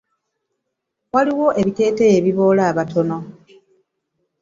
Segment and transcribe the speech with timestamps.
[1.13, 3.17] Waliwo ebiteeteeyi ebiboola abatono.